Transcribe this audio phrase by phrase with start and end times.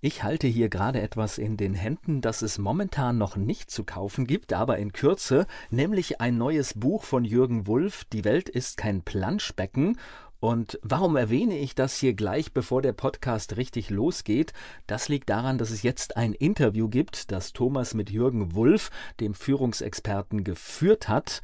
[0.00, 4.28] ich halte hier gerade etwas in den Händen, das es momentan noch nicht zu kaufen
[4.28, 9.02] gibt, aber in Kürze, nämlich ein neues Buch von Jürgen Wulff, Die Welt ist kein
[9.02, 9.98] Planschbecken.
[10.40, 14.52] Und warum erwähne ich das hier gleich, bevor der Podcast richtig losgeht?
[14.86, 19.34] Das liegt daran, dass es jetzt ein Interview gibt, das Thomas mit Jürgen Wulff, dem
[19.34, 21.42] Führungsexperten, geführt hat.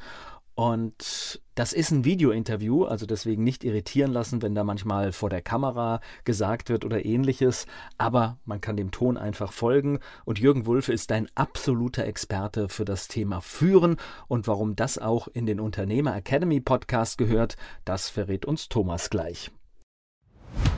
[0.55, 5.41] Und das ist ein Videointerview, also deswegen nicht irritieren lassen, wenn da manchmal vor der
[5.41, 7.65] Kamera gesagt wird oder ähnliches.
[7.97, 9.99] Aber man kann dem Ton einfach folgen.
[10.23, 13.97] Und Jürgen Wulfe ist ein absoluter Experte für das Thema Führen.
[14.27, 19.51] Und warum das auch in den Unternehmer Academy Podcast gehört, das verrät uns Thomas gleich.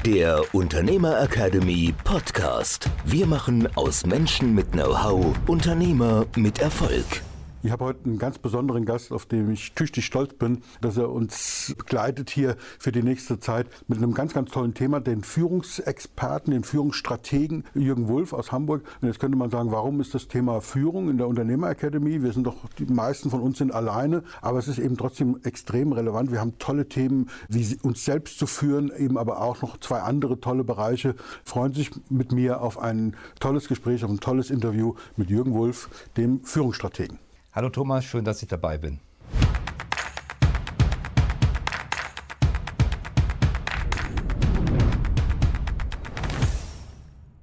[0.05, 2.89] Der Unternehmer Academy Podcast.
[3.05, 7.26] Wir machen aus Menschen mit Know-how Unternehmer mit Erfolg.
[7.63, 11.09] Ich habe heute einen ganz besonderen Gast, auf den ich tüchtig stolz bin, dass er
[11.09, 16.53] uns begleitet hier für die nächste Zeit mit einem ganz, ganz tollen Thema, den Führungsexperten,
[16.53, 18.83] den Führungsstrategen Jürgen Wulff aus Hamburg.
[19.01, 22.21] Und jetzt könnte man sagen, warum ist das Thema Führung in der Unternehmerakademie?
[22.21, 25.93] Wir sind doch, die meisten von uns sind alleine, aber es ist eben trotzdem extrem
[25.93, 26.31] relevant.
[26.31, 30.39] Wir haben tolle Themen, wie uns selbst zu führen, eben aber auch noch zwei andere
[30.39, 31.15] tolle Bereiche.
[31.43, 35.89] Freuen sich mit mir auf ein tolles Gespräch, auf ein tolles Interview mit Jürgen Wulff,
[36.17, 37.17] dem Führungsstrategen.
[37.57, 38.99] Hallo Thomas, schön, dass ich dabei bin.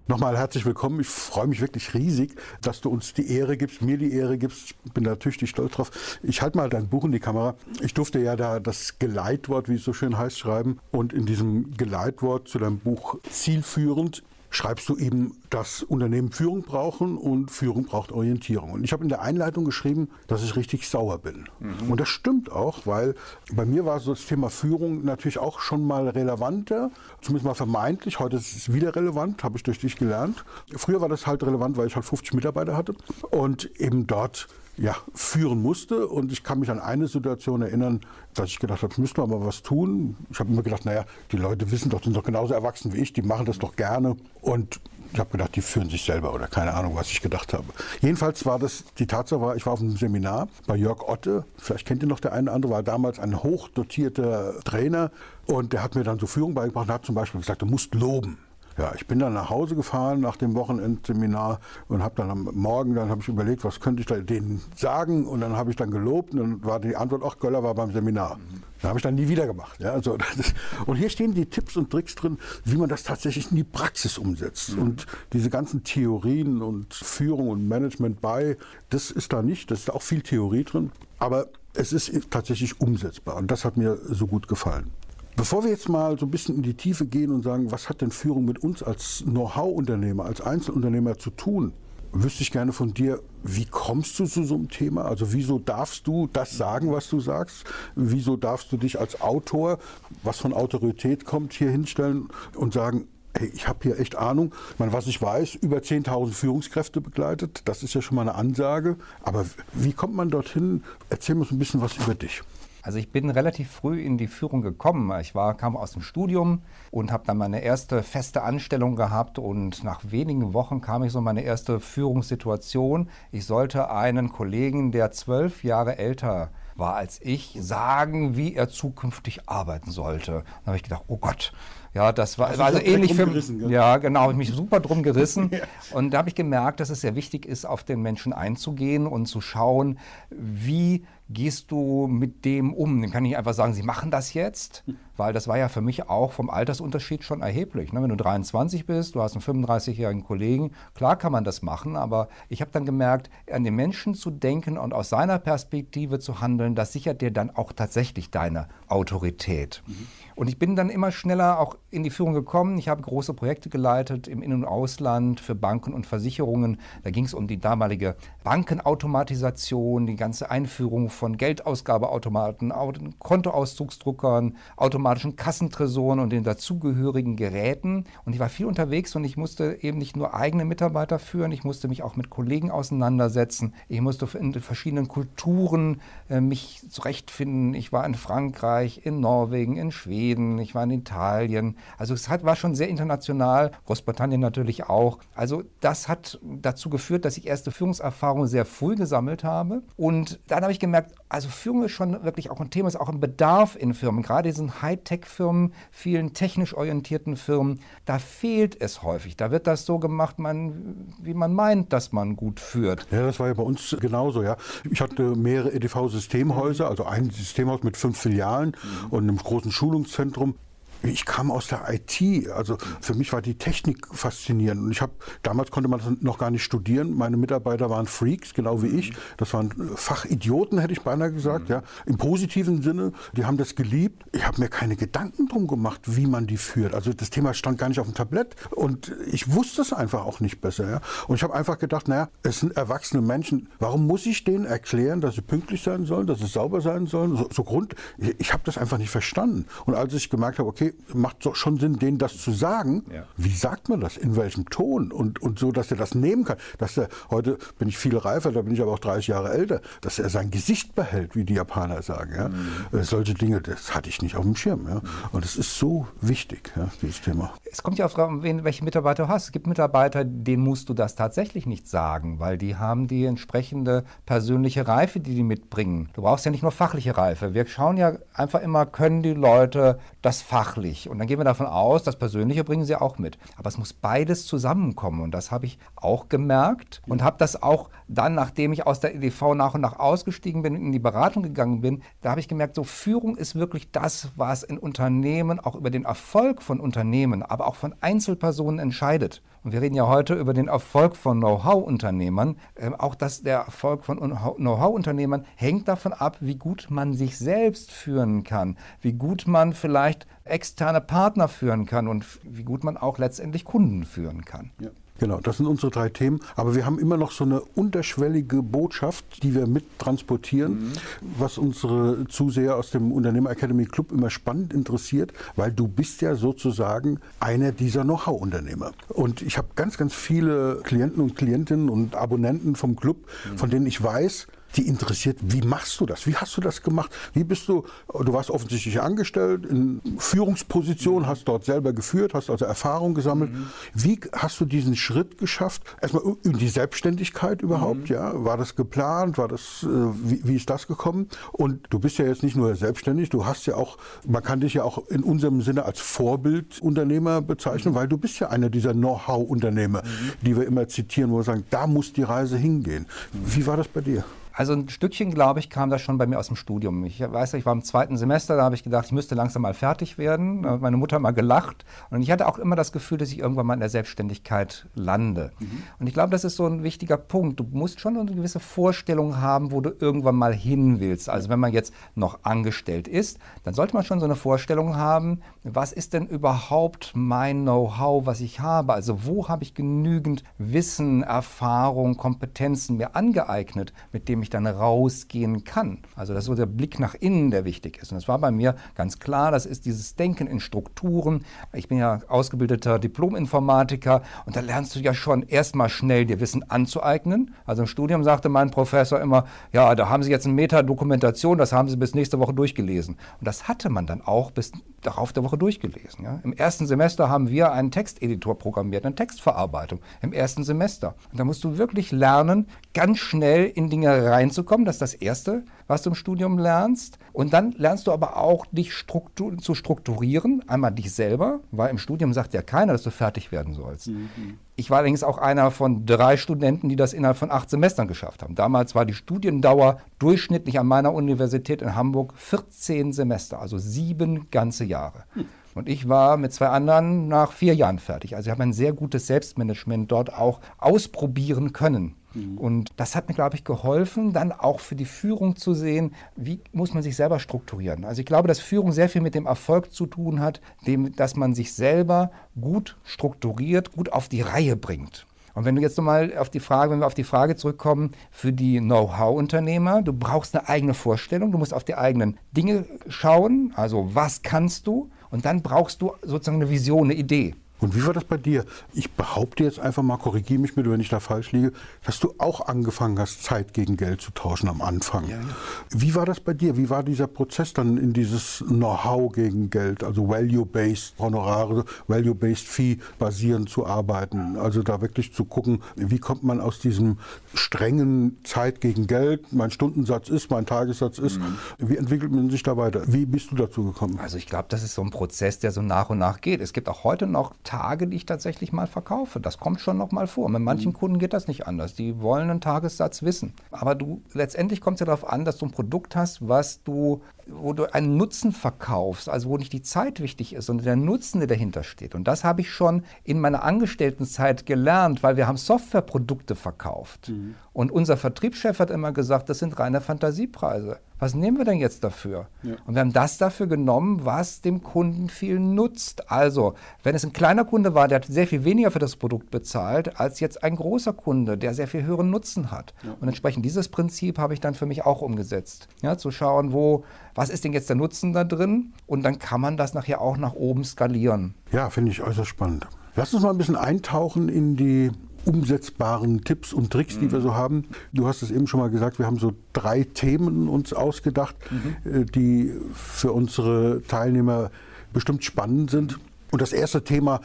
[0.07, 1.01] Nochmal herzlich willkommen.
[1.01, 4.77] Ich freue mich wirklich riesig, dass du uns die Ehre gibst, mir die Ehre gibst.
[4.85, 5.91] Ich bin da tüchtig stolz drauf.
[6.23, 7.57] Ich halte mal dein Buch in die Kamera.
[7.81, 10.79] Ich durfte ja da das Geleitwort, wie es so schön heißt, schreiben.
[10.93, 14.23] Und in diesem Geleitwort zu deinem Buch zielführend
[14.55, 18.73] schreibst du eben, dass Unternehmen Führung brauchen und Führung braucht Orientierung.
[18.73, 21.49] Und ich habe in der Einleitung geschrieben, dass ich richtig sauer bin.
[21.61, 21.91] Mhm.
[21.91, 23.15] Und das stimmt auch, weil
[23.53, 28.19] bei mir war so das Thema Führung natürlich auch schon mal relevanter, zumindest mal vermeintlich.
[28.19, 30.45] Heute ist es wieder relevant, habe ich durch dich gelernt.
[30.77, 32.95] Früher war das halt relevant, weil ich halt 50 Mitarbeiter hatte
[33.31, 36.07] und eben dort ja, führen musste.
[36.09, 38.01] Und ich kann mich an eine Situation erinnern,
[38.35, 40.17] dass ich gedacht habe, müssen wir mal was tun.
[40.31, 43.13] Ich habe immer gedacht, naja, die Leute wissen doch, sind doch genauso erwachsen wie ich,
[43.13, 44.17] die machen das doch gerne.
[44.41, 44.81] Und
[45.15, 47.67] ich habe gedacht, die führen sich selber oder keine Ahnung, was ich gedacht habe.
[48.01, 51.87] Jedenfalls war das, die Tatsache war, ich war auf einem Seminar bei Jörg Otte, vielleicht
[51.87, 55.13] kennt ihr noch der eine oder andere, war damals ein hochdotierter Trainer
[55.47, 57.95] und der hat mir dann so Führung beigebracht und hat zum Beispiel gesagt, du musst
[57.95, 58.39] loben.
[58.77, 62.95] Ja, ich bin dann nach Hause gefahren nach dem Wochenendseminar und habe dann am Morgen,
[62.95, 65.91] dann habe ich überlegt, was könnte ich da denen sagen und dann habe ich dann
[65.91, 68.39] gelobt und dann war die Antwort, ach, Göller war beim Seminar.
[68.81, 69.79] Das habe ich dann nie wieder gemacht.
[69.81, 70.55] Ja, also ist,
[70.87, 74.19] und hier stehen die Tipps und Tricks drin, wie man das tatsächlich in die Praxis
[74.19, 74.77] umsetzt.
[74.77, 74.83] Mhm.
[74.83, 78.57] Und diese ganzen Theorien und Führung und Management bei,
[78.91, 83.37] das ist da nicht, das ist auch viel Theorie drin, aber es ist tatsächlich umsetzbar
[83.37, 84.91] und das hat mir so gut gefallen.
[85.37, 88.01] Bevor wir jetzt mal so ein bisschen in die Tiefe gehen und sagen, was hat
[88.01, 91.73] denn Führung mit uns als Know-how-Unternehmer, als Einzelunternehmer zu tun,
[92.13, 95.05] wüsste ich gerne von dir, wie kommst du zu so einem Thema?
[95.07, 97.65] Also wieso darfst du das sagen, was du sagst?
[97.97, 99.79] Wieso darfst du dich als Autor,
[100.23, 104.55] was von Autorität kommt, hier hinstellen und sagen, hey, ich habe hier echt Ahnung.
[104.73, 108.37] Ich meine, was ich weiß, über 10.000 Führungskräfte begleitet, das ist ja schon mal eine
[108.37, 108.97] Ansage.
[109.23, 110.85] Aber wie kommt man dorthin?
[111.11, 112.43] Erzähl so ein bisschen was über dich.
[112.85, 115.11] Also ich bin relativ früh in die Führung gekommen.
[115.19, 119.83] Ich war, kam aus dem Studium und habe dann meine erste feste Anstellung gehabt und
[119.85, 123.09] nach wenigen Wochen kam ich so in meine erste Führungssituation.
[123.33, 129.49] Ich sollte einen Kollegen, der zwölf Jahre älter war als ich, sagen, wie er zukünftig
[129.49, 130.33] arbeiten sollte.
[130.33, 131.53] Dann habe ich gedacht, oh Gott,
[131.95, 133.71] ja, das war also, also ähnlich für gell?
[133.71, 135.61] ja genau, habe mich super drum gerissen ja.
[135.93, 139.27] und da habe ich gemerkt, dass es sehr wichtig ist, auf den Menschen einzugehen und
[139.27, 139.99] zu schauen,
[140.31, 143.01] wie gehst du mit dem um?
[143.01, 144.85] Dann kann ich einfach sagen, sie machen das jetzt,
[145.17, 147.93] weil das war ja für mich auch vom Altersunterschied schon erheblich.
[147.93, 148.03] Ne?
[148.03, 152.29] Wenn du 23 bist, du hast einen 35-jährigen Kollegen, klar kann man das machen, aber
[152.49, 156.75] ich habe dann gemerkt, an den Menschen zu denken und aus seiner Perspektive zu handeln,
[156.75, 159.83] das sichert dir dann auch tatsächlich deine Autorität.
[159.87, 160.07] Mhm.
[160.37, 162.77] Und ich bin dann immer schneller auch in die Führung gekommen.
[162.79, 166.81] Ich habe große Projekte geleitet im In- und Ausland für Banken und Versicherungen.
[167.05, 172.73] Da ging es um die damalige Bankenautomatisation, die ganze Einführung von Geldausgabeautomaten,
[173.19, 174.57] Kontoauszugsdruckern,
[175.05, 178.05] automatischen Kassentresoren und den dazugehörigen Geräten.
[178.25, 181.63] Und ich war viel unterwegs und ich musste eben nicht nur eigene Mitarbeiter führen, ich
[181.63, 183.75] musste mich auch mit Kollegen auseinandersetzen.
[183.89, 187.75] Ich musste in verschiedenen Kulturen äh, mich zurechtfinden.
[187.75, 191.77] Ich war in Frankreich, in Norwegen, in Schweden, ich war in Italien.
[191.99, 195.19] Also es hat, war schon sehr international, Großbritannien natürlich auch.
[195.35, 199.83] Also das hat dazu geführt, dass ich erste Führungserfahrungen sehr früh gesammelt habe.
[199.97, 203.11] Und dann habe ich gemerkt, also Führung ist schon wirklich auch ein Thema, ist auch
[203.11, 209.37] ein Bedarf in Firmen, gerade diesen Hightech-Firmen, vielen technisch orientierten Firmen, da fehlt es häufig.
[209.37, 213.07] Da wird das so gemacht, man, wie man meint, dass man gut führt.
[213.11, 214.57] Ja, das war ja bei uns genauso, ja.
[214.91, 219.11] Ich hatte mehrere EDV-Systemhäuser, also ein Systemhaus mit fünf Filialen mhm.
[219.11, 220.55] und einem großen Schulungszentrum.
[221.05, 224.83] Ich kam aus der IT, also für mich war die Technik faszinierend.
[224.83, 225.13] Und ich habe
[225.43, 227.15] damals konnte man das noch gar nicht studieren.
[227.15, 229.13] Meine Mitarbeiter waren Freaks, genau wie ich.
[229.37, 233.13] Das waren Fachidioten, hätte ich beinahe gesagt, ja, im positiven Sinne.
[233.35, 234.25] Die haben das geliebt.
[234.33, 236.95] Ich habe mir keine Gedanken drum gemacht, wie man die führt.
[236.95, 240.41] Also das Thema stand gar nicht auf dem Tablett und ich wusste es einfach auch
[240.41, 240.89] nicht besser.
[240.89, 241.01] Ja.
[241.29, 243.69] Und ich habe einfach gedacht, naja, es sind erwachsene Menschen.
[243.79, 247.37] Warum muss ich denen erklären, dass sie pünktlich sein sollen, dass sie sauber sein sollen?
[247.37, 247.95] So, so Grund.
[248.17, 249.67] Ich, ich habe das einfach nicht verstanden.
[249.85, 253.05] Und als ich gemerkt habe, okay, macht doch schon Sinn, denen das zu sagen.
[253.13, 253.25] Ja.
[253.37, 254.17] Wie sagt man das?
[254.17, 255.11] In welchem Ton?
[255.11, 256.57] Und, und so, dass er das nehmen kann.
[256.79, 259.81] Dass er, heute bin ich viel reifer, da bin ich aber auch 30 Jahre älter,
[260.01, 262.35] dass er sein Gesicht behält, wie die Japaner sagen.
[262.35, 262.49] Ja?
[262.49, 262.99] Mhm.
[262.99, 264.87] Äh, solche Dinge, das hatte ich nicht auf dem Schirm.
[264.89, 265.01] Ja?
[265.33, 267.55] Und es ist so wichtig, ja, dieses Thema.
[267.71, 269.45] Es kommt ja auf welche Mitarbeiter du hast.
[269.45, 274.05] Es gibt Mitarbeiter, denen musst du das tatsächlich nicht sagen, weil die haben die entsprechende
[274.27, 276.11] persönliche Reife, die die mitbringen.
[276.15, 277.55] Du brauchst ja nicht nur fachliche Reife.
[277.55, 281.09] Wir schauen ja einfach immer, können die Leute das fachlich fachlich.
[281.09, 283.39] Und dann gehen wir davon aus, das Persönliche bringen sie auch mit.
[283.57, 285.23] Aber es muss beides zusammenkommen.
[285.23, 289.15] Und das habe ich auch gemerkt und habe das auch dann, nachdem ich aus der
[289.15, 292.49] EDV nach und nach ausgestiegen bin und in die Beratung gegangen bin, da habe ich
[292.49, 297.43] gemerkt, so Führung ist wirklich das, was in Unternehmen, auch über den Erfolg von Unternehmen,
[297.43, 299.43] aber auch von Einzelpersonen entscheidet.
[299.65, 302.57] Und wir reden ja heute über den Erfolg von Know-how-Unternehmern.
[302.77, 307.91] Ähm, auch das, der Erfolg von Know-how-Unternehmern hängt davon ab, wie gut man sich selbst
[307.91, 313.17] führen kann, wie gut man vielleicht externe Partner führen kann und wie gut man auch
[313.17, 314.71] letztendlich Kunden führen kann.
[314.81, 314.91] Ja.
[315.19, 316.41] Genau, das sind unsere drei Themen.
[316.57, 320.93] Aber wir haben immer noch so eine unterschwellige Botschaft, die wir mit transportieren, mhm.
[321.39, 326.35] was unsere Zuseher aus dem Unternehmer Academy Club immer spannend interessiert, weil du bist ja
[326.35, 328.91] sozusagen einer dieser Know-how-Unternehmer.
[329.09, 333.19] Und ich habe ganz, ganz viele Klienten und Klientinnen und Abonnenten vom Club,
[333.51, 333.59] mhm.
[333.59, 336.27] von denen ich weiß, die interessiert, wie machst du das?
[336.27, 337.11] Wie hast du das gemacht?
[337.33, 341.27] Wie bist du, du warst offensichtlich angestellt in Führungsposition, mhm.
[341.27, 343.53] hast dort selber geführt, hast also Erfahrung gesammelt.
[343.53, 343.67] Mhm.
[343.95, 345.83] Wie hast du diesen Schritt geschafft?
[346.01, 348.15] Erstmal in die Selbstständigkeit überhaupt, mhm.
[348.15, 348.45] ja?
[348.45, 349.39] War das geplant?
[349.39, 351.29] War das, äh, wie, wie ist das gekommen?
[351.53, 354.75] Und du bist ja jetzt nicht nur selbstständig, du hast ja auch, man kann dich
[354.75, 357.99] ja auch in unserem Sinne als Vorbildunternehmer bezeichnen, mhm.
[357.99, 360.33] weil du bist ja einer dieser Know-how-Unternehmer, mhm.
[360.43, 363.07] die wir immer zitieren, wo wir sagen, da muss die Reise hingehen.
[363.33, 364.25] Wie war das bei dir?
[364.57, 367.05] Also ein Stückchen, glaube ich, kam das schon bei mir aus dem Studium.
[367.05, 369.75] Ich weiß, ich war im zweiten Semester, da habe ich gedacht, ich müsste langsam mal
[369.75, 370.65] fertig werden.
[370.65, 371.85] Hat meine Mutter mal gelacht.
[372.11, 375.51] Und ich hatte auch immer das Gefühl, dass ich irgendwann mal in der Selbstständigkeit lande.
[375.59, 375.83] Mhm.
[375.99, 377.59] Und ich glaube, das ist so ein wichtiger Punkt.
[377.59, 381.29] Du musst schon eine gewisse Vorstellung haben, wo du irgendwann mal hin willst.
[381.29, 385.41] Also wenn man jetzt noch angestellt ist, dann sollte man schon so eine Vorstellung haben,
[385.65, 388.93] was ist denn überhaupt mein Know-how, was ich habe?
[388.93, 395.65] Also wo habe ich genügend Wissen, Erfahrung, Kompetenzen mir angeeignet, mit dem ich dann rausgehen
[395.65, 395.99] kann.
[396.15, 398.13] Also das ist so der Blick nach innen, der wichtig ist.
[398.13, 401.45] Und das war bei mir ganz klar, das ist dieses Denken in Strukturen.
[401.73, 406.71] Ich bin ja ausgebildeter Diplom-Informatiker und da lernst du ja schon erstmal schnell dir Wissen
[406.71, 407.55] anzueignen.
[407.65, 411.73] Also im Studium sagte mein Professor immer, ja, da haben Sie jetzt eine Metadokumentation, das
[411.73, 413.17] haben Sie bis nächste Woche durchgelesen.
[413.41, 414.73] Und das hatte man dann auch bis
[415.07, 416.25] darauf der Woche durchgelesen.
[416.25, 416.41] Ja.
[416.43, 421.15] Im ersten Semester haben wir einen Texteditor programmiert, eine Textverarbeitung im ersten Semester.
[421.31, 424.85] Und da musst du wirklich lernen, ganz schnell in Dinge reinzukommen.
[424.85, 427.19] Das ist das Erste, was du im Studium lernst.
[427.35, 430.63] Und dann lernst du aber auch, dich struktur zu strukturieren.
[430.69, 434.07] Einmal dich selber, weil im Studium sagt ja keiner, dass du fertig werden sollst.
[434.07, 434.31] Mhm.
[434.77, 438.45] Ich war allerdings auch einer von drei Studenten, die das innerhalb von acht Semestern geschafft
[438.45, 438.55] haben.
[438.55, 444.85] Damals war die Studiendauer durchschnittlich an meiner Universität in Hamburg 14 Semester, also sieben ganze
[444.85, 445.25] Jahre.
[445.35, 445.47] Mhm.
[445.75, 448.37] Und ich war mit zwei anderen nach vier Jahren fertig.
[448.37, 452.15] Also ich habe ein sehr gutes Selbstmanagement dort auch ausprobieren können.
[452.35, 452.59] Mhm.
[452.59, 456.61] Und das hat mir, glaube ich, geholfen, dann auch für die Führung zu sehen, wie
[456.73, 458.05] muss man sich selber strukturieren.
[458.05, 461.37] Also ich glaube, dass Führung sehr viel mit dem Erfolg zu tun hat, dem, dass
[461.37, 465.27] man sich selber gut strukturiert, gut auf die Reihe bringt.
[465.55, 468.53] Und wenn du jetzt nochmal auf die Frage, wenn wir auf die Frage zurückkommen, für
[468.53, 474.15] die Know-how-Unternehmer, du brauchst eine eigene Vorstellung, du musst auf die eigenen Dinge schauen, also
[474.15, 475.11] was kannst du?
[475.31, 477.55] Und dann brauchst du sozusagen eine Vision, eine Idee.
[477.85, 478.65] Und wie war das bei dir?
[478.95, 481.71] Ich behaupte jetzt einfach mal, korrigiere mich bitte, wenn ich da falsch liege,
[482.03, 485.29] dass du auch angefangen hast, Zeit gegen Geld zu tauschen am Anfang.
[485.29, 485.43] Ja, ja.
[485.91, 486.79] Wie war das bei dir?
[486.79, 493.01] Wie war dieser Prozess dann in dieses Know-how gegen Geld, also Value-Based Honorare, Value-Based Fee
[493.19, 494.57] basierend zu arbeiten?
[494.57, 497.19] Also da wirklich zu gucken, wie kommt man aus diesem
[497.53, 501.59] strengen Zeit gegen Geld, mein Stundensatz ist, mein Tagessatz ist, mhm.
[501.77, 503.03] wie entwickelt man sich da weiter?
[503.09, 504.19] Wie bist du dazu gekommen?
[504.23, 506.63] Also ich glaube, das ist so ein Prozess, der so nach und nach geht.
[506.63, 509.41] Es gibt auch heute noch Tage, die ich tatsächlich mal verkaufe.
[509.41, 510.49] Das kommt schon noch mal vor.
[510.49, 510.97] Mit manchen mhm.
[510.97, 511.95] Kunden geht das nicht anders.
[511.95, 513.53] Die wollen einen Tagessatz wissen.
[513.73, 517.21] Aber du letztendlich kommt es ja darauf an, dass du ein Produkt hast, was du
[517.47, 521.41] wo du einen Nutzen verkaufst, also wo nicht die Zeit wichtig ist, sondern der Nutzen,
[521.41, 522.15] der dahinter steht.
[522.15, 527.29] Und das habe ich schon in meiner Angestelltenzeit gelernt, weil wir haben Softwareprodukte verkauft.
[527.29, 527.55] Mhm.
[527.73, 531.01] Und unser Vertriebschef hat immer gesagt, das sind reine Fantasiepreise.
[531.19, 532.49] Was nehmen wir denn jetzt dafür?
[532.63, 532.75] Ja.
[532.87, 536.31] Und wir haben das dafür genommen, was dem Kunden viel nutzt.
[536.31, 539.51] Also, wenn es ein kleiner Kunde war, der hat sehr viel weniger für das Produkt
[539.51, 542.95] bezahlt, als jetzt ein großer Kunde, der sehr viel höheren Nutzen hat.
[543.03, 543.17] Ja.
[543.21, 545.89] Und entsprechend dieses Prinzip habe ich dann für mich auch umgesetzt.
[546.03, 548.93] Ja, zu schauen, wo was ist denn jetzt der Nutzen da drin?
[549.07, 551.55] Und dann kann man das nachher auch nach oben skalieren.
[551.73, 552.87] Ja, finde ich äußerst spannend.
[553.17, 555.11] Lass uns mal ein bisschen eintauchen in die
[555.45, 557.33] umsetzbaren Tipps und Tricks, die mhm.
[557.33, 557.85] wir so haben.
[558.13, 562.13] Du hast es eben schon mal gesagt, wir haben so drei Themen uns ausgedacht, mhm.
[562.13, 564.71] Äh, die für unsere Teilnehmer
[565.13, 566.19] bestimmt spannend sind.
[566.51, 567.41] Und das erste Thema,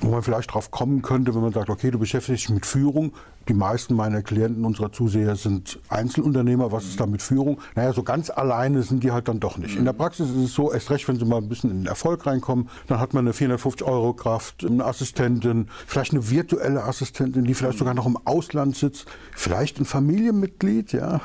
[0.00, 3.12] wo man vielleicht drauf kommen könnte, wenn man sagt, okay, du beschäftigst dich mit Führung,
[3.48, 6.72] die meisten meiner Klienten, unserer Zuseher sind Einzelunternehmer.
[6.72, 7.60] Was ist da mit Führung?
[7.74, 9.76] Naja, so ganz alleine sind die halt dann doch nicht.
[9.76, 11.86] In der Praxis ist es so, erst recht, wenn sie mal ein bisschen in den
[11.86, 17.44] Erfolg reinkommen, dann hat man eine 450 Euro Kraft, eine Assistentin, vielleicht eine virtuelle Assistentin,
[17.44, 21.20] die vielleicht sogar noch im Ausland sitzt, vielleicht ein Familienmitglied, ja.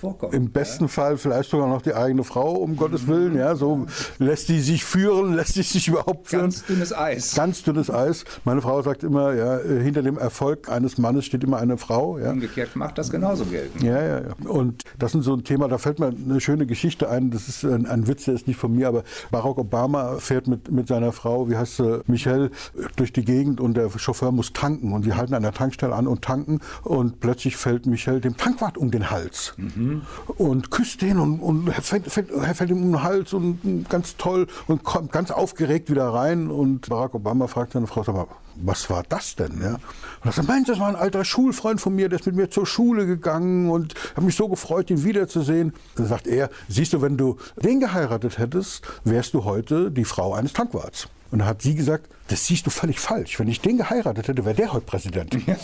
[0.00, 0.32] Vorkommen.
[0.32, 0.88] Im besten ja.
[0.88, 3.56] Fall vielleicht sogar noch die eigene Frau, um Gottes Willen, ja.
[3.56, 3.86] So
[4.18, 6.42] lässt die sich führen, lässt die sich überhaupt führen.
[6.42, 7.34] Ganz dünnes Eis.
[7.34, 8.24] Ganz dünnes Eis.
[8.44, 12.18] Meine Frau sagt immer, ja, hinter dem Erfolg eines Mannes steht immer eine Frau.
[12.18, 12.30] Ja.
[12.30, 13.84] Umgekehrt macht das genauso gelten.
[13.84, 14.48] Ja, ja, ja.
[14.48, 17.30] Und das ist so ein Thema, da fällt mir eine schöne Geschichte ein.
[17.30, 20.70] Das ist ein, ein Witz, der ist nicht von mir, aber Barack Obama fährt mit,
[20.70, 22.50] mit seiner Frau, wie heißt sie, Michelle,
[22.96, 24.92] durch die Gegend und der Chauffeur muss tanken.
[24.92, 26.60] Und sie halten an der Tankstelle an und tanken.
[26.84, 30.02] Und plötzlich fällt Michelle dem Tankwart um den Hals mhm.
[30.36, 34.46] und küsst den und, und fällt, fällt, fällt ihm um den Hals und ganz toll
[34.66, 36.50] und kommt ganz aufgeregt wieder rein.
[36.50, 38.26] Und Barack Obama fragt seine Frau, sag mal,
[38.62, 39.60] was war das denn?
[39.60, 39.74] Ja?
[39.74, 39.80] Und
[40.24, 42.66] er sagt, Mensch, das war ein alter Schulfreund von mir, der ist mit mir zur
[42.66, 45.72] Schule gegangen und habe mich so gefreut, ihn wiederzusehen.
[45.96, 50.34] Dann sagt er, siehst du, wenn du den geheiratet hättest, wärst du heute die Frau
[50.34, 51.08] eines Tankwarts.
[51.30, 53.38] Und dann hat sie gesagt, das siehst du völlig falsch.
[53.38, 55.34] Wenn ich den geheiratet hätte, wäre der heute Präsident.
[55.46, 55.56] Ja,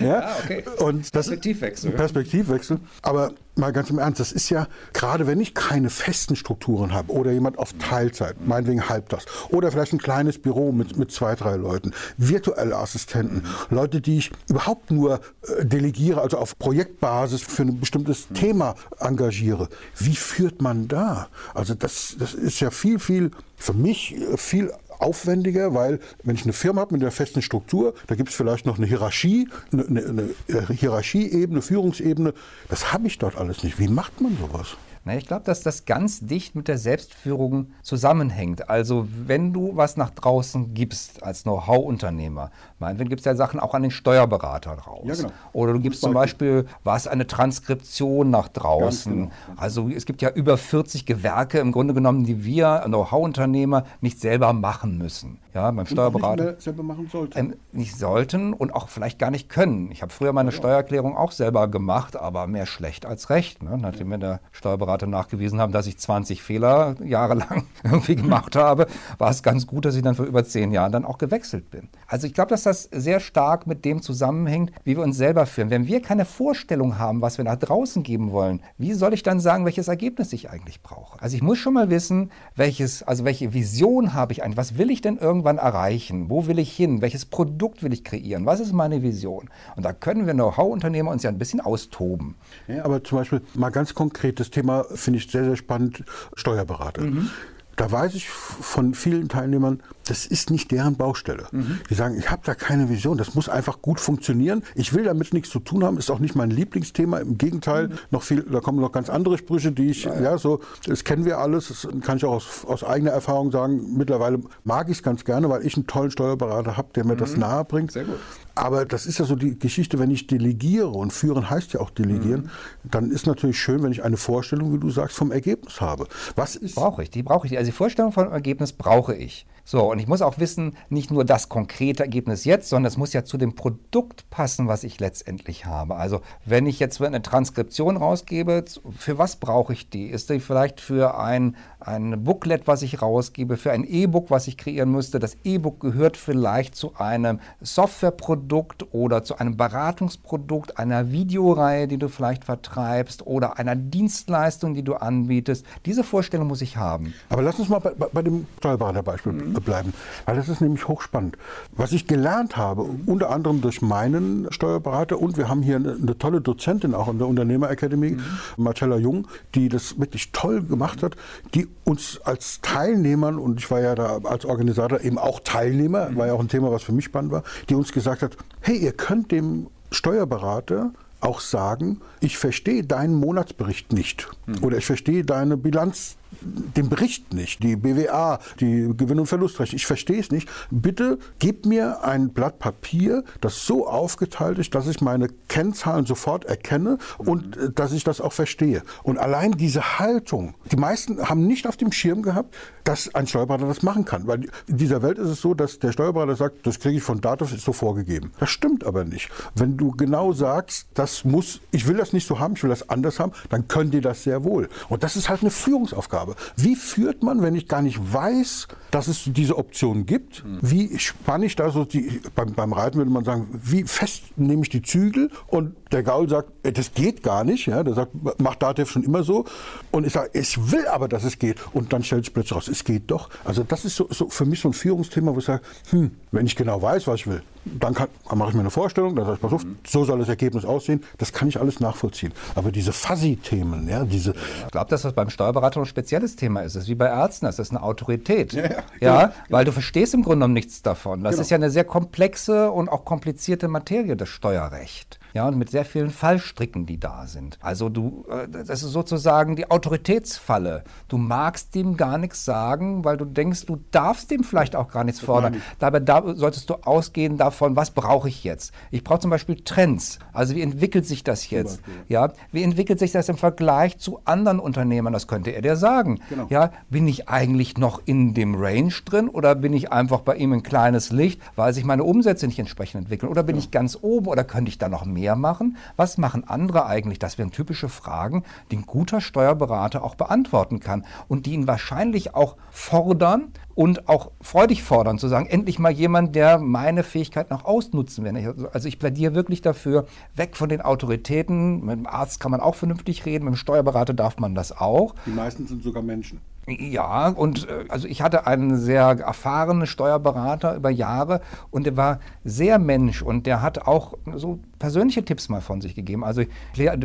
[0.00, 0.18] ja?
[0.20, 0.64] Ah, okay.
[0.78, 1.92] Und Perspektivwechsel.
[1.92, 2.80] Perspektivwechsel.
[3.02, 7.12] Aber mal ganz im Ernst, das ist ja, gerade wenn ich keine festen Strukturen habe
[7.12, 11.34] oder jemand auf Teilzeit, meinetwegen halb das, oder vielleicht ein kleines Büro mit, mit zwei,
[11.34, 13.44] drei Leuten, virtuelle Assistenten.
[13.70, 18.34] Leute, die ich überhaupt nur äh, delegiere, also auf Projektbasis für ein bestimmtes mhm.
[18.34, 19.68] Thema engagiere.
[19.98, 21.28] Wie führt man da?
[21.54, 24.72] Also das, das ist ja viel, viel, für mich äh, viel
[25.04, 28.66] aufwendiger, weil wenn ich eine Firma habe mit einer festen Struktur, da gibt es vielleicht
[28.66, 32.34] noch eine Hierarchie, eine, eine, eine äh, Hierarchieebene, Führungsebene.
[32.68, 33.78] Das habe ich dort alles nicht.
[33.78, 34.76] Wie macht man sowas?
[35.06, 38.70] Na, ich glaube, dass das ganz dicht mit der Selbstführung zusammenhängt.
[38.70, 43.74] Also wenn du was nach draußen gibst als Know-how-Unternehmer, meinetwegen gibt es ja Sachen auch
[43.74, 45.02] an den Steuerberater raus.
[45.04, 45.30] Ja, genau.
[45.52, 49.12] Oder du gibst zum Beispiel was eine Transkription nach draußen.
[49.12, 49.30] Genau.
[49.56, 54.54] Also es gibt ja über 40 Gewerke im Grunde genommen, die wir Know-how-Unternehmer nicht selber
[54.54, 55.38] machen müssen.
[55.52, 56.52] Ja, beim Steuerberater.
[56.52, 57.38] Nicht selber machen sollten.
[57.38, 59.90] Ähm, nicht sollten und auch vielleicht gar nicht können.
[59.92, 63.62] Ich habe früher meine ja, Steuererklärung auch selber gemacht, aber mehr schlecht als recht.
[63.62, 63.76] Ne?
[63.78, 68.86] Nachdem mir der Steuerberater Steuerberater nachgewiesen haben, dass ich 20 Fehler jahrelang irgendwie gemacht habe,
[69.18, 71.88] war es ganz gut, dass ich dann vor über zehn Jahren dann auch gewechselt bin.
[72.06, 75.70] Also ich glaube, dass das sehr stark mit dem zusammenhängt, wie wir uns selber führen.
[75.70, 79.40] Wenn wir keine Vorstellung haben, was wir nach draußen geben wollen, wie soll ich dann
[79.40, 81.20] sagen, welches Ergebnis ich eigentlich brauche?
[81.20, 84.56] Also ich muss schon mal wissen, welches, also welche Vision habe ich eigentlich?
[84.56, 86.30] Was will ich denn irgendwann erreichen?
[86.30, 87.02] Wo will ich hin?
[87.02, 88.46] Welches Produkt will ich kreieren?
[88.46, 89.50] Was ist meine Vision?
[89.76, 92.36] Und da können wir Know-how-Unternehmer uns ja ein bisschen austoben.
[92.68, 97.02] Ja, aber zum Beispiel mal ganz konkret das Thema finde ich sehr, sehr spannend, Steuerberater.
[97.02, 97.30] Mhm.
[97.76, 101.46] Da weiß ich von vielen Teilnehmern, das ist nicht deren Baustelle.
[101.50, 101.80] Mhm.
[101.88, 104.62] Die sagen, ich habe da keine Vision, das muss einfach gut funktionieren.
[104.74, 107.18] Ich will damit nichts zu tun haben, ist auch nicht mein Lieblingsthema.
[107.18, 107.98] Im Gegenteil, mhm.
[108.10, 110.38] noch viel, da kommen noch ganz andere Sprüche, die ich, ja, ja.
[110.38, 113.96] so, das kennen wir alles, das kann ich auch aus, aus eigener Erfahrung sagen.
[113.96, 117.18] Mittlerweile mag ich es ganz gerne, weil ich einen tollen Steuerberater habe, der mir mhm.
[117.18, 117.92] das nahe bringt.
[117.92, 118.18] Sehr gut.
[118.54, 121.90] Aber das ist ja so die Geschichte, wenn ich delegiere und führen heißt ja auch
[121.90, 122.90] delegieren, mhm.
[122.90, 126.06] dann ist natürlich schön, wenn ich eine Vorstellung, wie du sagst, vom Ergebnis habe.
[126.36, 127.10] Was ist brauche ich?
[127.10, 127.56] Die brauche ich.
[127.58, 129.46] Also die Vorstellung vom Ergebnis brauche ich.
[129.66, 133.14] So, und ich muss auch wissen, nicht nur das konkrete Ergebnis jetzt, sondern es muss
[133.14, 135.94] ja zu dem Produkt passen, was ich letztendlich habe.
[135.94, 138.64] Also, wenn ich jetzt eine Transkription rausgebe,
[138.96, 140.06] für was brauche ich die?
[140.08, 144.58] Ist die vielleicht für ein, ein Booklet, was ich rausgebe, für ein E-Book, was ich
[144.58, 145.18] kreieren müsste?
[145.18, 152.08] Das E-Book gehört vielleicht zu einem Softwareprodukt oder zu einem Beratungsprodukt, einer Videoreihe, die du
[152.08, 155.64] vielleicht vertreibst oder einer Dienstleistung, die du anbietest.
[155.86, 157.14] Diese Vorstellung muss ich haben.
[157.30, 159.92] Aber lass uns mal bei, bei dem Steuerberaterbeispiel mhm bleiben,
[160.26, 161.36] weil das ist nämlich hochspannend.
[161.72, 166.18] Was ich gelernt habe, unter anderem durch meinen Steuerberater und wir haben hier eine, eine
[166.18, 168.22] tolle Dozentin auch in der Unternehmerakademie, mhm.
[168.56, 171.16] Marcella Jung, die das wirklich toll gemacht hat,
[171.54, 176.26] die uns als Teilnehmern, und ich war ja da als Organisator eben auch Teilnehmer, war
[176.26, 178.92] ja auch ein Thema, was für mich spannend war, die uns gesagt hat, hey, ihr
[178.92, 184.62] könnt dem Steuerberater auch sagen, ich verstehe deinen Monatsbericht nicht mhm.
[184.62, 189.76] oder ich verstehe deine Bilanz den Bericht nicht, die BWA, die Gewinn- und Verlustrechnung.
[189.76, 190.48] Ich verstehe es nicht.
[190.70, 196.44] Bitte gib mir ein Blatt Papier, das so aufgeteilt ist, dass ich meine Kennzahlen sofort
[196.44, 197.74] erkenne und mhm.
[197.74, 198.82] dass ich das auch verstehe.
[199.02, 203.66] Und allein diese Haltung, die meisten haben nicht auf dem Schirm gehabt, dass ein Steuerberater
[203.66, 204.26] das machen kann.
[204.26, 207.20] Weil in dieser Welt ist es so, dass der Steuerberater sagt, das kriege ich von
[207.20, 208.32] Dativ, ist so vorgegeben.
[208.38, 209.30] Das stimmt aber nicht.
[209.54, 212.88] Wenn du genau sagst, das muss, ich will das nicht so haben, ich will das
[212.88, 214.68] anders haben, dann können die das sehr wohl.
[214.88, 216.23] Und das ist halt eine Führungsaufgabe.
[216.56, 220.44] Wie führt man, wenn ich gar nicht weiß, dass es diese Option gibt?
[220.60, 224.62] Wie spanne ich da so die, beim, beim Reiten würde man sagen, wie fest nehme
[224.62, 225.30] ich die Zügel?
[225.46, 227.66] Und der Gaul sagt, äh, das geht gar nicht.
[227.66, 227.82] Ja?
[227.82, 229.44] Der sagt, macht Datev schon immer so.
[229.90, 231.58] Und ich sage, ich will aber, dass es geht.
[231.72, 233.30] Und dann stellt sich plötzlich raus, es geht doch.
[233.44, 236.46] Also das ist so, so für mich so ein Führungsthema, wo ich sage, hm, wenn
[236.46, 239.24] ich genau weiß, was ich will, dann, kann, dann mache ich mir eine Vorstellung, dann
[239.24, 241.02] sage ich, pass auf, so soll das Ergebnis aussehen.
[241.18, 242.32] Das kann ich alles nachvollziehen.
[242.54, 244.34] Aber diese Fuzzy-Themen, ja, diese...
[244.66, 246.76] Ich glaube, dass das beim Steuerberater ein spezielles Thema ist.
[246.76, 248.52] Das ist wie bei Ärzten, das ist eine Autorität.
[248.52, 251.24] Ja, ja, ja genau, weil du verstehst im Grunde genommen nichts davon.
[251.24, 251.42] Das genau.
[251.42, 255.84] ist ja eine sehr komplexe und auch komplizierte Materie, das Steuerrecht ja, und mit sehr
[255.84, 257.58] vielen Fallstricken, die da sind.
[257.60, 260.84] Also du, äh, das ist sozusagen die Autoritätsfalle.
[261.08, 265.02] Du magst dem gar nichts sagen, weil du denkst, du darfst dem vielleicht auch gar
[265.02, 265.60] nichts fordern.
[265.80, 268.72] Dabei da solltest du ausgehen davon, was brauche ich jetzt?
[268.92, 270.20] Ich brauche zum Beispiel Trends.
[270.32, 271.80] Also wie entwickelt sich das jetzt?
[272.08, 275.12] Ja, wie entwickelt sich das im Vergleich zu anderen Unternehmern?
[275.12, 276.20] Das könnte er dir sagen.
[276.28, 276.46] Genau.
[276.48, 280.52] Ja, bin ich eigentlich noch in dem Range drin oder bin ich einfach bei ihm
[280.52, 283.30] ein kleines Licht, weil sich meine Umsätze nicht entsprechend entwickeln?
[283.30, 283.62] Oder bin ja.
[283.62, 285.78] ich ganz oben oder könnte ich da noch mehr mehr machen?
[285.96, 287.18] Was machen andere eigentlich?
[287.18, 292.34] Das wären typische Fragen, die ein guter Steuerberater auch beantworten kann und die ihn wahrscheinlich
[292.34, 297.64] auch fordern und auch freudig fordern, zu sagen, endlich mal jemand, der meine Fähigkeiten auch
[297.64, 298.68] ausnutzen will.
[298.72, 301.82] Also ich plädiere wirklich dafür, weg von den Autoritäten.
[301.84, 305.14] Mit dem Arzt kann man auch vernünftig reden, mit dem Steuerberater darf man das auch.
[305.24, 306.40] Die meisten sind sogar Menschen.
[306.66, 312.20] Ja, und äh, also ich hatte einen sehr erfahrenen Steuerberater über Jahre und der war
[312.42, 316.24] sehr Mensch und der hat auch so persönliche Tipps mal von sich gegeben.
[316.24, 316.48] Also ich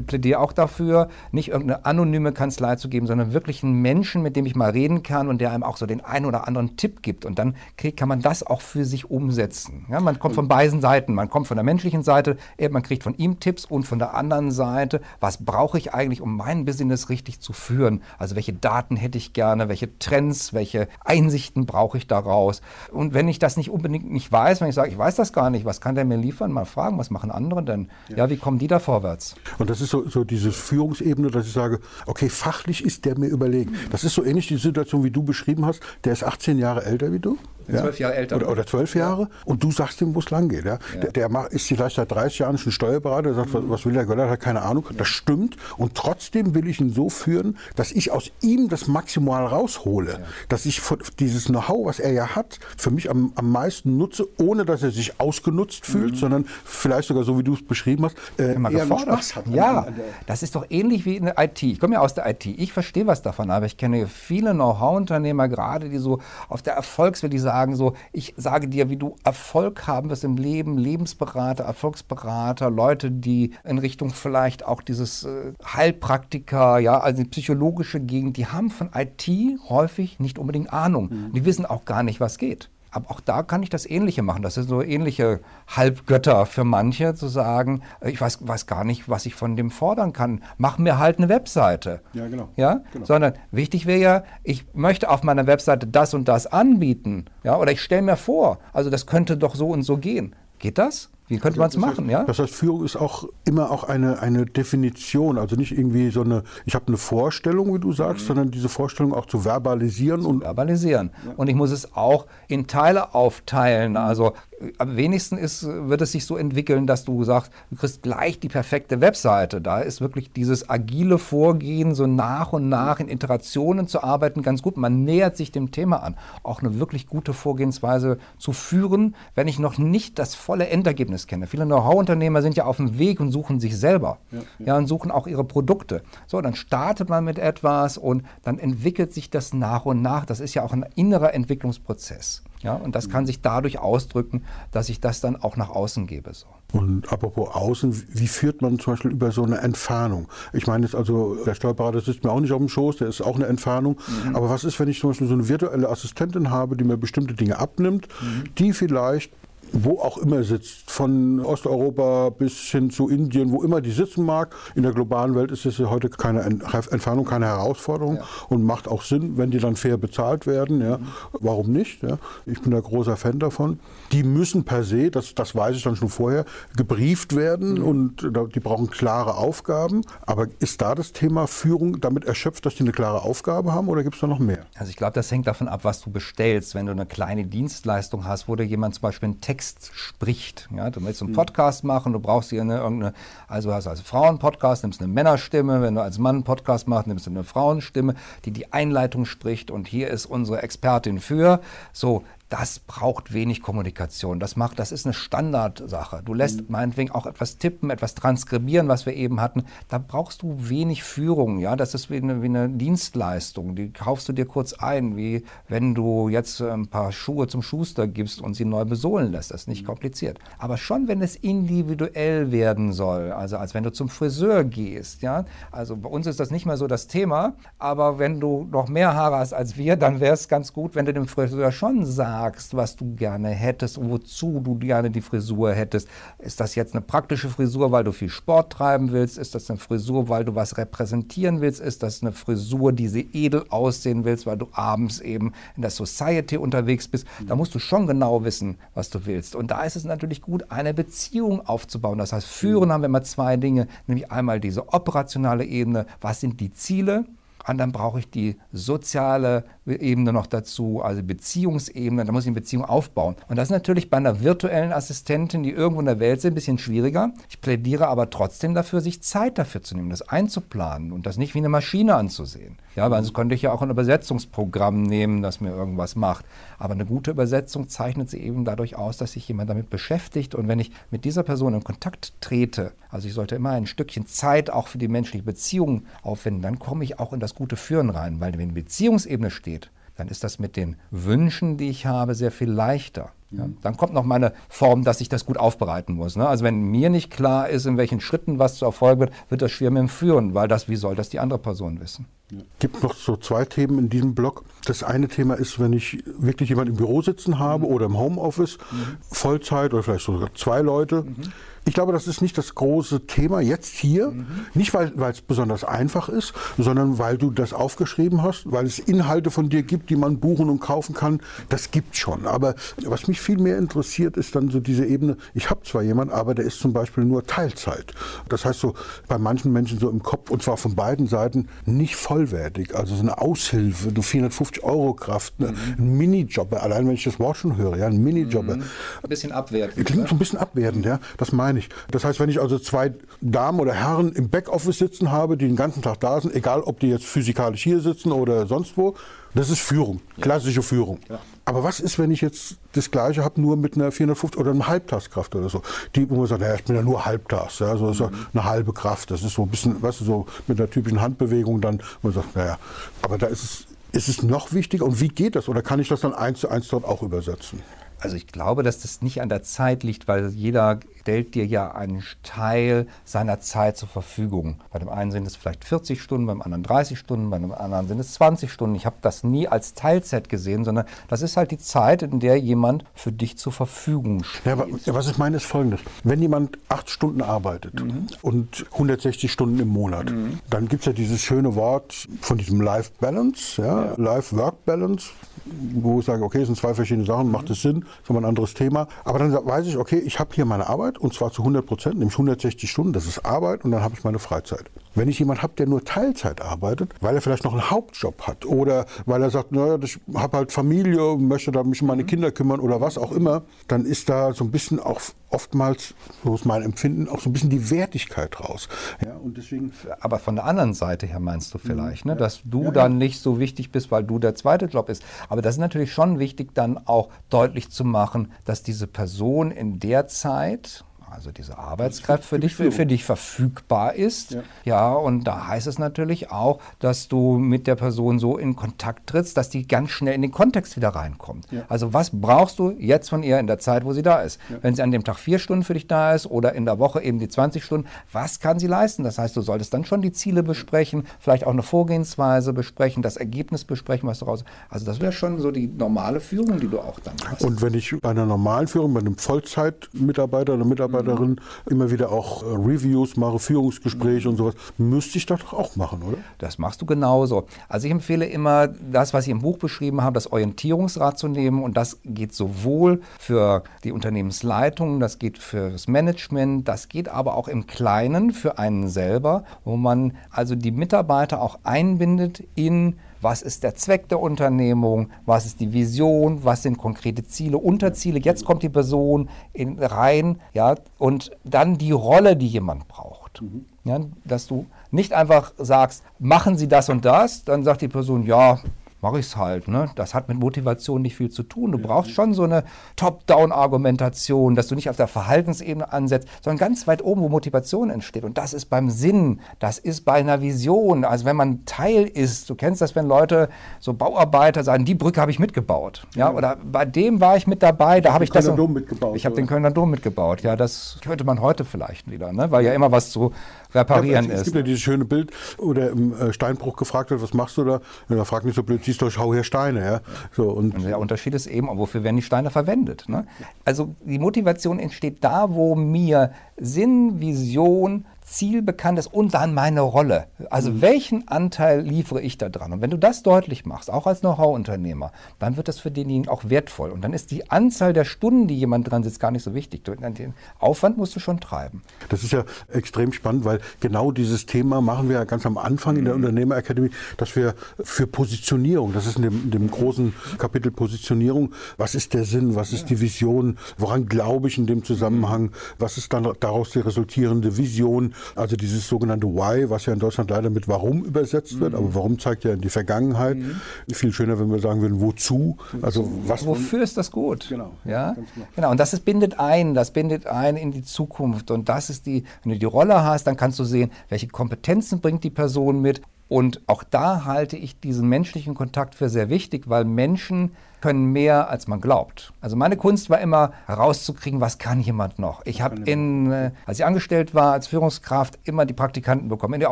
[0.06, 4.46] plädiere auch dafür, nicht irgendeine anonyme Kanzlei zu geben, sondern wirklich einen Menschen, mit dem
[4.46, 7.26] ich mal reden kann und der einem auch so den einen oder anderen Tipp gibt.
[7.26, 9.86] Und dann krieg, kann man das auch für sich umsetzen.
[9.90, 11.14] Ja, man kommt von beiden Seiten.
[11.14, 12.38] Man kommt von der menschlichen Seite,
[12.72, 16.38] man kriegt von ihm Tipps und von der anderen Seite, was brauche ich eigentlich, um
[16.38, 18.02] mein Business richtig zu führen?
[18.18, 19.50] Also welche Daten hätte ich gerne?
[19.50, 22.62] gerne, welche Trends, welche Einsichten brauche ich daraus.
[22.92, 25.50] Und wenn ich das nicht unbedingt nicht weiß, wenn ich sage, ich weiß das gar
[25.50, 27.90] nicht, was kann der mir liefern, mal fragen, was machen andere denn?
[28.10, 29.36] Ja, ja wie kommen die da vorwärts?
[29.58, 33.28] Und das ist so, so diese Führungsebene, dass ich sage, okay, fachlich ist der mir
[33.28, 33.76] überlegen.
[33.92, 35.82] Das ist so ähnlich die Situation, wie du beschrieben hast.
[36.04, 37.38] Der ist 18 Jahre älter wie du.
[37.72, 37.82] Ja?
[37.82, 38.36] Zwölf Jahre älter.
[38.36, 39.24] Oder, oder zwölf Jahre.
[39.24, 39.30] Ja.
[39.46, 40.66] Und du sagst ihm, wo es lang geht.
[40.66, 40.80] Ja?
[41.02, 43.70] Der, der, ist vielleicht seit 30 Jahren schon Steuerberater, der sagt, mhm.
[43.70, 44.86] was will der Göller, hat keine Ahnung.
[44.98, 45.58] Das stimmt.
[45.78, 50.20] Und trotzdem will ich ihn so führen, dass ich aus ihm das Maximal raushole.
[50.48, 50.82] Dass ich
[51.20, 54.92] dieses Know-how, was er ja hat, für mich am, am meisten nutze, ohne dass er
[54.92, 56.18] sich ausgenutzt fühlt, mhm.
[56.18, 59.48] sondern vielleicht sogar so, wie du es beschrieben hast, äh, eher Spaß hat.
[59.48, 59.88] Ja,
[60.26, 61.62] das ist doch ähnlich wie in der IT.
[61.64, 62.46] Ich komme ja aus der IT.
[62.46, 67.34] Ich verstehe was davon, aber ich kenne viele Know-how-Unternehmer gerade, die so auf der Erfolgswelt,
[67.34, 71.66] die sagen, sagen, so, ich sage dir, wie du Erfolg haben wirst im Leben, Lebensberater,
[71.66, 78.38] Erfolgsberater, Leute, die in Richtung vielleicht auch dieses äh, Heilpraktiker, ja, also die psychologische Gegend,
[78.38, 79.28] die haben von IT
[79.68, 81.10] häufig nicht unbedingt Ahnung.
[81.12, 81.34] Mhm.
[81.34, 82.70] Die wissen auch gar nicht, was geht.
[82.92, 84.42] Aber auch da kann ich das Ähnliche machen.
[84.42, 89.10] Das sind so ähnliche Halbgötter für manche, zu sagen, äh, ich weiß, weiß gar nicht,
[89.10, 90.44] was ich von dem fordern kann.
[90.58, 92.02] Mach mir halt eine Webseite.
[92.14, 92.50] Ja, genau.
[92.56, 92.82] Ja?
[92.92, 93.06] Genau.
[93.06, 97.26] Sondern wichtig wäre ja, ich möchte auf meiner Webseite das und das anbieten.
[97.44, 97.58] Ja?
[97.58, 100.36] Oder ich stelle mir vor, also das könnte doch so und so gehen.
[100.58, 101.10] Geht das?
[101.30, 102.06] Wie könnte man es machen?
[102.06, 102.24] Heißt, ja?
[102.24, 106.44] Das heißt, Führung ist auch immer auch eine, eine Definition, also nicht irgendwie so eine,
[106.66, 108.28] ich habe eine Vorstellung, wie du sagst, mhm.
[108.28, 110.26] sondern diese Vorstellung auch zu verbalisieren.
[110.26, 111.12] und Verbalisieren.
[111.26, 111.34] Ja.
[111.38, 113.96] Und ich muss es auch in Teile aufteilen.
[113.96, 114.34] Also
[114.78, 118.50] am wenigsten ist, wird es sich so entwickeln, dass du sagst, du kriegst gleich die
[118.50, 119.62] perfekte Webseite.
[119.62, 124.62] Da ist wirklich dieses agile Vorgehen, so nach und nach in Iterationen zu arbeiten, ganz
[124.62, 124.78] gut.
[124.78, 126.16] Man nähert sich dem Thema an.
[126.44, 131.48] Auch eine wirklich gute Vorgehensweise zu führen, wenn ich noch nicht das volle Endergebnis kenne.
[131.48, 134.18] Viele Know-how-Unternehmer sind ja auf dem Weg und suchen sich selber.
[134.32, 134.66] Ja, ja.
[134.66, 136.04] ja, und suchen auch ihre Produkte.
[136.28, 140.26] So, dann startet man mit etwas und dann entwickelt sich das nach und nach.
[140.26, 142.44] Das ist ja auch ein innerer Entwicklungsprozess.
[142.62, 146.34] Ja, und das kann sich dadurch ausdrücken, dass ich das dann auch nach außen gebe.
[146.34, 146.48] So.
[146.74, 150.28] Und apropos außen, wie führt man zum Beispiel über so eine Entfernung?
[150.52, 153.22] Ich meine jetzt also, der Steuerberater sitzt mir auch nicht auf dem Schoß, der ist
[153.22, 153.98] auch eine Entfernung.
[154.26, 154.36] Mhm.
[154.36, 157.34] Aber was ist, wenn ich zum Beispiel so eine virtuelle Assistentin habe, die mir bestimmte
[157.34, 158.44] Dinge abnimmt, mhm.
[158.58, 159.32] die vielleicht
[159.74, 164.56] wo auch immer sitzt, von Osteuropa bis hin zu Indien, wo immer die sitzen mag.
[164.76, 168.24] In der globalen Welt ist es ja heute keine Entfernung, keine Herausforderung ja.
[168.50, 170.82] und macht auch Sinn, wenn die dann fair bezahlt werden.
[170.82, 171.00] Ja.
[171.34, 172.04] Warum nicht?
[172.04, 172.18] Ja.
[172.46, 173.80] Ich bin da großer Fan davon.
[174.12, 177.84] Die müssen per se, das, das weiß ich dann schon vorher, gebrieft werden mhm.
[177.84, 180.02] und die brauchen klare Aufgaben.
[180.26, 184.04] Aber ist da das Thema Führung damit erschöpft, dass die eine klare Aufgabe haben oder
[184.04, 184.66] gibt es da noch mehr?
[184.76, 186.76] Also ich glaube, das hängt davon ab, was du bestellst.
[186.76, 190.70] Wenn du eine kleine Dienstleistung hast, wo dir jemand zum Beispiel einen Text Text spricht.
[190.74, 191.36] Ja, du willst einen hm.
[191.36, 193.14] Podcast machen, du brauchst hier eine, irgendeine,
[193.50, 197.26] also hast als Frauenpodcast, nimmst eine Männerstimme, wenn du als Mann einen Podcast machst, nimmst
[197.26, 201.60] du eine Frauenstimme, die die Einleitung spricht und hier ist unsere Expertin für.
[201.92, 204.40] So, das braucht wenig Kommunikation.
[204.40, 206.24] Das macht, das ist eine Standardsache.
[206.26, 206.66] Du lässt mhm.
[206.70, 209.66] meinetwegen auch etwas tippen, etwas transkribieren, was wir eben hatten.
[209.88, 211.60] Da brauchst du wenig Führung.
[211.60, 213.76] Ja, das ist wie eine, wie eine Dienstleistung.
[213.76, 218.08] Die kaufst du dir kurz ein, wie wenn du jetzt ein paar Schuhe zum Schuster
[218.08, 219.52] gibst und sie neu besohlen lässt.
[219.52, 219.88] Das ist nicht mhm.
[219.88, 220.40] kompliziert.
[220.58, 225.46] Aber schon, wenn es individuell werden soll, also als wenn du zum Friseur gehst, ja,
[225.72, 227.54] also bei uns ist das nicht mehr so das Thema.
[227.78, 231.06] Aber wenn du noch mehr Haare hast als wir, dann wäre es ganz gut, wenn
[231.06, 235.20] du dem Friseur schon sagst sagst, was du gerne hättest und wozu du gerne die
[235.20, 236.08] Frisur hättest.
[236.38, 239.38] Ist das jetzt eine praktische Frisur, weil du viel Sport treiben willst?
[239.38, 241.82] Ist das eine Frisur, weil du was repräsentieren willst?
[241.82, 245.92] Ist das eine Frisur, die sie edel aussehen willst, weil du abends eben in der
[245.92, 247.28] Society unterwegs bist?
[247.46, 249.54] Da musst du schon genau wissen, was du willst.
[249.54, 252.20] Und da ist es natürlich gut, eine Beziehung aufzubauen.
[252.20, 256.06] Das heißt, führen haben wir immer zwei Dinge, nämlich einmal diese operationale Ebene.
[256.22, 257.26] Was sind die Ziele?
[257.70, 262.56] Und dann brauche ich die soziale Ebene noch dazu, also Beziehungsebene, da muss ich eine
[262.56, 263.36] Beziehung aufbauen.
[263.48, 266.56] Und das ist natürlich bei einer virtuellen Assistentin, die irgendwo in der Welt sind, ein
[266.56, 267.32] bisschen schwieriger.
[267.48, 271.54] Ich plädiere aber trotzdem dafür, sich Zeit dafür zu nehmen, das einzuplanen und das nicht
[271.54, 272.78] wie eine Maschine anzusehen.
[272.96, 276.46] Ja, weil sonst könnte ich ja auch ein Übersetzungsprogramm nehmen, das mir irgendwas macht.
[276.80, 280.56] Aber eine gute Übersetzung zeichnet sie eben dadurch aus, dass sich jemand damit beschäftigt.
[280.56, 284.26] Und wenn ich mit dieser Person in Kontakt trete, also ich sollte immer ein Stückchen
[284.28, 288.10] Zeit auch für die menschliche Beziehung aufwenden, dann komme ich auch in das gute Führen
[288.10, 288.40] rein.
[288.40, 292.70] Weil wenn Beziehungsebene steht, dann ist das mit den Wünschen, die ich habe, sehr viel
[292.70, 293.32] leichter.
[293.52, 296.36] Ja, dann kommt noch meine Form, dass ich das gut aufbereiten muss.
[296.36, 296.48] Ne?
[296.48, 299.72] Also wenn mir nicht klar ist, in welchen Schritten was zu erfolgen wird, wird das
[299.72, 302.28] schwer mit dem Führen, weil das, wie soll das die andere Person wissen?
[302.52, 304.64] Es gibt noch so zwei Themen in diesem Blog.
[304.86, 307.94] Das eine Thema ist, wenn ich wirklich jemanden im Büro sitzen habe mhm.
[307.94, 309.18] oder im Homeoffice, mhm.
[309.32, 311.24] Vollzeit oder vielleicht sogar zwei Leute.
[311.24, 311.52] Mhm
[311.90, 314.32] ich glaube, das ist nicht das große Thema jetzt hier.
[314.32, 314.46] Mhm.
[314.76, 319.50] Nicht, weil es besonders einfach ist, sondern weil du das aufgeschrieben hast, weil es Inhalte
[319.50, 321.42] von dir gibt, die man buchen und kaufen kann.
[321.70, 322.46] Das gibt schon.
[322.46, 326.34] Aber was mich viel mehr interessiert, ist dann so diese Ebene, ich habe zwar jemanden,
[326.34, 328.14] aber der ist zum Beispiel nur Teilzeit.
[328.48, 328.94] Das heißt so
[329.28, 332.96] bei manchen Menschen so im Kopf, und zwar von beiden Seiten, nicht vollwertig.
[332.96, 335.78] Also so eine Aushilfe, eine 450 Euro Kraft, eine, mhm.
[335.98, 336.84] ein Minijobber.
[336.84, 338.78] Allein wenn ich das Wort schon höre, ja, ein Minijobber.
[338.78, 338.84] Mhm.
[339.24, 340.06] Ein bisschen abwertend.
[340.06, 341.20] Klingt so ein bisschen abwertend, ja.
[341.38, 341.90] Das meine ich.
[342.12, 345.76] Das heißt, wenn ich also zwei Damen oder Herren im Backoffice sitzen habe, die den
[345.76, 349.16] ganzen Tag da sind, egal ob die jetzt physikalisch hier sitzen oder sonst wo,
[349.56, 351.20] das ist Führung, klassische Führung.
[351.30, 351.40] Ja.
[351.70, 354.88] Aber was ist, wenn ich jetzt das Gleiche habe, nur mit einer 450 oder einer
[354.88, 355.84] Halbtagskraft oder so?
[356.16, 358.48] Die, wo man sagt, naja, ich bin ja nur halbtags, ja, so ist mhm.
[358.56, 359.30] eine halbe Kraft.
[359.30, 362.34] Das ist so ein bisschen, weißt du, so mit einer typischen Handbewegung dann, wo man
[362.34, 362.80] sagt, naja,
[363.22, 365.70] aber da ist es, ist es noch wichtiger und wie geht das?
[365.70, 367.84] Oder kann ich das dann eins zu eins dort auch übersetzen?
[368.20, 371.92] Also ich glaube, dass das nicht an der Zeit liegt, weil jeder stellt dir ja
[371.92, 374.80] einen Teil seiner Zeit zur Verfügung.
[374.92, 378.08] Bei dem einen sind es vielleicht 40 Stunden, beim anderen 30 Stunden, bei dem anderen
[378.08, 378.96] sind es 20 Stunden.
[378.96, 382.58] Ich habe das nie als Teilzeit gesehen, sondern das ist halt die Zeit, in der
[382.60, 384.66] jemand für dich zur Verfügung steht.
[384.66, 386.02] Ja, was ich meine ist folgendes.
[386.24, 388.28] Wenn jemand acht Stunden arbeitet mhm.
[388.42, 390.60] und 160 Stunden im Monat, mhm.
[390.70, 394.14] dann gibt es ja dieses schöne Wort von diesem Life Balance, ja, ja.
[394.18, 395.30] Life-Work Balance,
[395.66, 398.46] wo ich sage, okay, es sind zwei verschiedene Sachen, macht es Sinn, ist aber ein
[398.46, 399.08] anderes Thema.
[399.24, 402.18] Aber dann weiß ich, okay, ich habe hier meine Arbeit und zwar zu 100 Prozent,
[402.18, 404.90] nämlich 160 Stunden, das ist Arbeit und dann habe ich meine Freizeit.
[405.16, 408.66] Wenn ich jemanden habe, der nur Teilzeit arbeitet, weil er vielleicht noch einen Hauptjob hat
[408.66, 412.52] oder weil er sagt, naja, ich habe halt Familie, möchte da mich um meine Kinder
[412.52, 415.20] kümmern oder was auch immer, dann ist da so ein bisschen auch
[415.50, 418.88] oftmals, so ist mein Empfinden, auch so ein bisschen die Wertigkeit raus.
[419.24, 422.86] Ja, und deswegen Aber von der anderen Seite her meinst du vielleicht, ne, dass du
[422.86, 423.18] ja, dann ja.
[423.18, 425.24] nicht so wichtig bist, weil du der zweite Job ist.
[425.48, 430.00] Aber das ist natürlich schon wichtig, dann auch deutlich zu machen, dass diese Person in
[430.00, 434.52] der Zeit, also diese Arbeitskraft für dich, für, für, dich verfügbar ist.
[434.52, 434.62] Ja.
[434.86, 439.28] ja, und da heißt es natürlich auch, dass du mit der Person so in Kontakt
[439.28, 441.72] trittst, dass die ganz schnell in den Kontext wieder reinkommt.
[441.72, 441.84] Ja.
[441.88, 444.60] Also was brauchst du jetzt von ihr in der Zeit, wo sie da ist?
[444.70, 444.78] Ja.
[444.82, 447.22] Wenn sie an dem Tag vier Stunden für dich da ist oder in der Woche
[447.22, 449.24] eben die 20 Stunden, was kann sie leisten?
[449.24, 453.38] Das heißt, du solltest dann schon die Ziele besprechen, vielleicht auch eine Vorgehensweise besprechen, das
[453.38, 454.64] Ergebnis besprechen, was daraus.
[454.90, 457.64] Also das wäre schon so die normale Führung, die du auch dann hast.
[457.64, 462.32] Und wenn ich bei einer normalen Führung, bei einem Vollzeitmitarbeiter oder Mitarbeiter Mitarbeiterin immer wieder
[462.32, 464.76] auch äh, Reviews mache, Führungsgespräche und sowas.
[464.98, 466.38] Müsste ich das doch auch machen, oder?
[466.58, 467.66] Das machst du genauso.
[467.88, 471.84] Also ich empfehle immer, das, was ich im Buch beschrieben habe, das Orientierungsrad zu nehmen.
[471.84, 477.56] Und das geht sowohl für die Unternehmensleitung, das geht für das Management, das geht aber
[477.56, 483.62] auch im Kleinen für einen selber, wo man also die Mitarbeiter auch einbindet in was
[483.62, 488.40] ist der Zweck der Unternehmung, was ist die Vision, was sind konkrete Ziele, Unterziele.
[488.40, 493.62] Jetzt kommt die Person in, rein, ja, und dann die Rolle, die jemand braucht.
[493.62, 493.86] Mhm.
[494.06, 498.44] Ja, dass du nicht einfach sagst, machen Sie das und das, dann sagt die Person,
[498.44, 498.80] ja,
[499.22, 499.88] mache ich es halt.
[499.88, 500.10] Ne?
[500.16, 501.92] Das hat mit Motivation nicht viel zu tun.
[501.92, 502.84] Du brauchst schon so eine
[503.16, 508.44] Top-Down-Argumentation, dass du nicht auf der Verhaltensebene ansetzt, sondern ganz weit oben, wo Motivation entsteht.
[508.44, 511.26] Und das ist beim Sinn, das ist bei einer Vision.
[511.26, 515.42] Also wenn man Teil ist, du kennst das, wenn Leute, so Bauarbeiter sagen, die Brücke
[515.42, 516.26] habe ich mitgebaut.
[516.36, 516.50] Ja?
[516.50, 516.56] ja?
[516.56, 518.66] Oder bei dem war ich mit dabei, da habe ich das.
[518.66, 519.36] Kölner Dom mitgebaut.
[519.36, 520.62] Ich habe den Kölner Dom mitgebaut.
[520.62, 522.72] Ja, das könnte man heute vielleicht wieder, ne?
[522.72, 523.52] weil ja immer was zu
[523.94, 524.60] reparieren ja, es, ist.
[524.60, 527.78] Es gibt ja dieses schöne Bild, wo der im äh, Steinbruch gefragt wird, was machst
[527.78, 528.02] du da?
[528.28, 530.04] Und er fragt nicht so blöd, siehst du, ich hau hier Steine.
[530.04, 530.22] Ja?
[530.56, 533.26] So, und, und der Unterschied ist eben, wofür werden die Steine verwendet?
[533.28, 533.46] Ne?
[533.86, 540.02] Also die Motivation entsteht da, wo mir Sinn, Vision, Ziel bekannt ist und dann meine
[540.02, 540.48] Rolle.
[540.70, 541.02] Also mhm.
[541.02, 542.92] welchen Anteil liefere ich da dran?
[542.92, 546.64] Und wenn du das deutlich machst, auch als Know-how-Unternehmer, dann wird das für denjenigen auch
[546.70, 547.12] wertvoll.
[547.12, 550.04] Und dann ist die Anzahl der Stunden, die jemand dran sitzt, gar nicht so wichtig.
[550.04, 552.02] Den Aufwand musst du schon treiben.
[552.30, 556.18] Das ist ja extrem spannend, weil genau dieses Thema machen wir ja ganz am Anfang
[556.18, 556.44] in der mhm.
[556.44, 562.16] Unternehmerakademie, dass wir für Positionierung, das ist in dem, in dem großen Kapitel Positionierung, was
[562.16, 566.34] ist der Sinn, was ist die Vision, woran glaube ich in dem Zusammenhang, was ist
[566.34, 570.88] dann daraus die resultierende Vision, also dieses sogenannte Why, was ja in Deutschland leider mit
[570.88, 572.00] Warum übersetzt wird, mhm.
[572.00, 573.58] aber Warum zeigt ja in die Vergangenheit.
[573.58, 573.76] Mhm.
[574.12, 575.78] Viel schöner, wenn wir sagen würden, wozu.
[576.02, 577.68] Also was wofür ist das gut?
[577.70, 577.94] Genau.
[578.06, 578.68] Ja, genau.
[578.76, 578.92] genau.
[578.92, 581.72] Und das ist, bindet ein, das bindet ein in die Zukunft.
[581.72, 585.22] Und das ist die, wenn du die Rolle hast, dann kannst du sehen, welche Kompetenzen
[585.22, 586.22] bringt die Person mit.
[586.48, 590.72] Und auch da halte ich diesen menschlichen Kontakt für sehr wichtig, weil Menschen
[591.02, 592.54] können mehr, als man glaubt.
[592.62, 595.66] Also meine Kunst war immer herauszukriegen, was kann jemand noch.
[595.66, 599.80] Ich habe in, äh, als ich angestellt war als Führungskraft, immer die Praktikanten bekommen, in
[599.80, 599.92] der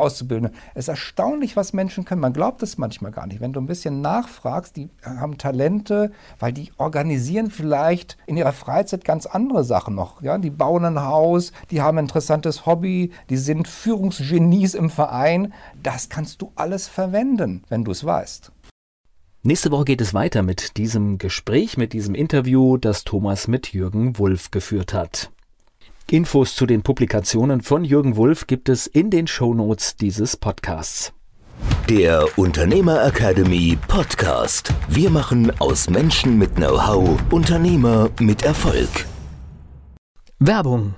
[0.00, 0.56] Auszubildenden.
[0.74, 2.20] Es ist erstaunlich, was Menschen können.
[2.20, 3.40] Man glaubt es manchmal gar nicht.
[3.40, 9.04] Wenn du ein bisschen nachfragst, die haben Talente, weil die organisieren vielleicht in ihrer Freizeit
[9.04, 10.22] ganz andere Sachen noch.
[10.22, 15.52] Ja, die bauen ein Haus, die haben ein interessantes Hobby, die sind Führungsgenies im Verein.
[15.82, 18.52] Das kannst du alles verwenden, wenn du es weißt.
[19.44, 24.18] Nächste Woche geht es weiter mit diesem Gespräch, mit diesem Interview, das Thomas mit Jürgen
[24.18, 25.30] Wulff geführt hat.
[26.10, 31.12] Infos zu den Publikationen von Jürgen Wulff gibt es in den Shownotes dieses Podcasts.
[31.88, 34.74] Der Unternehmer Academy Podcast.
[34.88, 39.06] Wir machen aus Menschen mit Know-how Unternehmer mit Erfolg.
[40.40, 40.94] Werbung.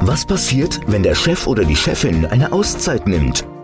[0.00, 3.46] Was passiert, wenn der Chef oder die Chefin eine Auszeit nimmt